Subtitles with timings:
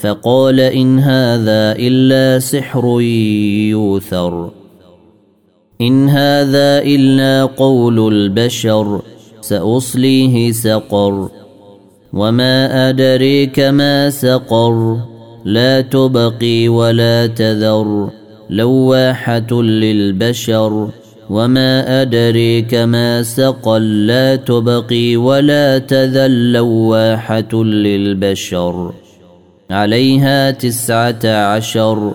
[0.00, 3.00] فقال إن هذا إلا سحر
[3.70, 4.50] يوثر.
[5.80, 9.02] إن هذا إلا قول البشر
[9.40, 11.28] سأصليه سقر.
[12.12, 14.96] وما أدريك ما سقر
[15.44, 18.10] لا تبقي ولا تذر.
[18.50, 20.88] لواحة للبشر
[21.30, 28.92] وما أدريك ما سقل لا تبقي ولا تذل لواحة للبشر.
[29.70, 32.14] عليها تسعة عشر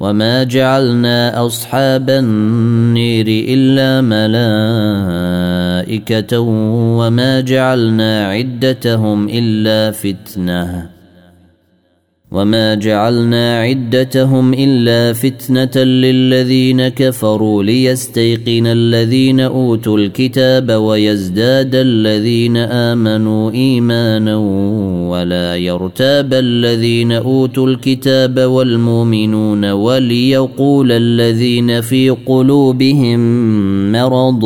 [0.00, 4.00] وما جعلنا أصحاب النير إلا
[5.90, 6.38] ملائكة
[6.98, 10.99] وما جعلنا عدتهم إلا فتنةً
[12.32, 24.36] وما جعلنا عدتهم الا فتنه للذين كفروا ليستيقن الذين اوتوا الكتاب ويزداد الذين امنوا ايمانا
[25.10, 33.20] ولا يرتاب الذين اوتوا الكتاب والمؤمنون وليقول الذين في قلوبهم
[33.92, 34.44] مرض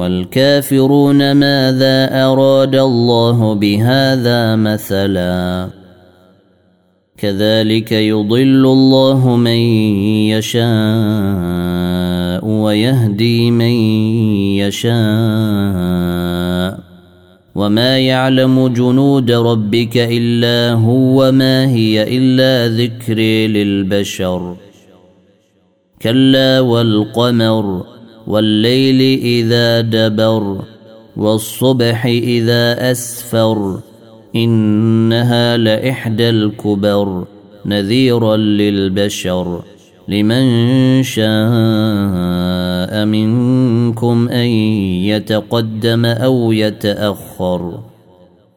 [0.00, 5.77] والكافرون ماذا اراد الله بهذا مثلا
[7.18, 9.58] كذلك يضل الله من
[10.30, 10.68] يشاء
[12.46, 13.72] ويهدي من
[14.62, 14.98] يشاء.
[17.54, 23.18] وما يعلم جنود ربك إلا هو ما هي إلا ذكر
[23.54, 24.56] للبشر.
[26.02, 27.84] كلا والقمر
[28.26, 30.64] والليل إذا دبر
[31.16, 33.80] والصبح إذا أسفر.
[34.44, 37.24] إنها لإحدى الكبر
[37.66, 39.62] نذيرا للبشر.
[40.08, 40.44] لمن
[41.02, 44.46] شاء منكم أن
[45.06, 47.80] يتقدم أو يتأخر.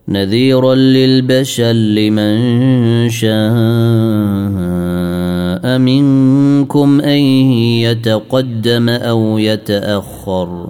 [0.08, 2.40] نذيرا للبشر لمن
[3.10, 3.32] شاء
[5.78, 7.22] منكم أن
[7.86, 10.70] يتقدم أو يتأخر.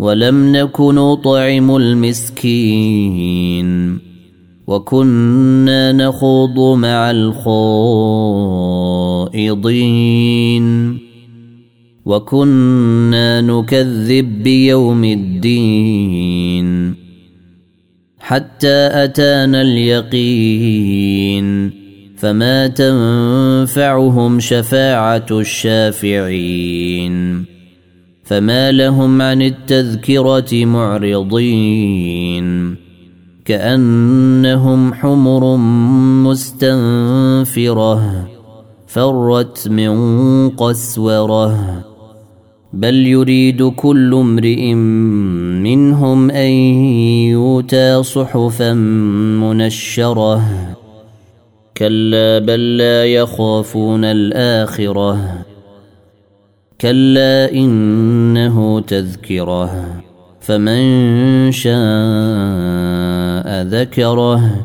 [0.00, 3.20] ولم نك نطعم المسكين
[4.66, 7.10] وكنا نخوض مع
[9.30, 10.98] الخائضين
[12.04, 16.94] وكنا نكذب بيوم الدين
[18.18, 21.00] حتى أتانا اليقين
[22.16, 26.70] فما تنفعهم شفاعة الشافعين
[28.30, 32.76] فما لهم عن التذكرة معرضين.
[33.44, 35.56] كأنهم حمر
[36.26, 38.28] مستنفرة
[38.86, 41.84] فرت من قسورة.
[42.72, 46.50] بل يريد كل امرئ منهم أن
[47.30, 48.72] يؤتى صحفا
[49.42, 50.42] منشرة.
[51.76, 55.49] كلا بل لا يخافون الآخرة.
[56.80, 60.02] كلا انه تذكره
[60.40, 61.72] فمن شاء
[63.62, 64.64] ذكره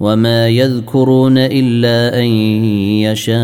[0.00, 2.24] وما يذكرون الا ان
[3.04, 3.40] يشاء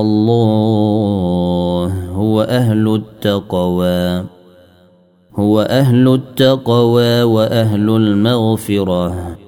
[0.00, 4.24] الله هو أهل التقوى
[5.34, 9.38] هو أهل التقوى واهل المغفره